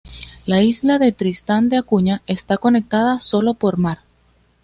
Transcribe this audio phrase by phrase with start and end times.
[0.47, 3.99] La isla de Tristan de Acuña está conectada sólo por mar.